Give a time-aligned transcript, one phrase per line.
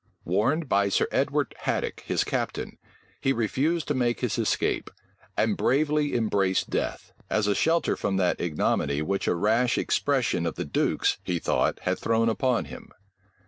[0.25, 2.79] Warned by Sir Edward Haddock, his captain,
[3.21, 4.89] he refused to make his escape;
[5.37, 10.55] and bravely embraced death, as a shelter from that ignominy which a rash expression of
[10.55, 12.89] the duke's, he thought, had thrown upon him.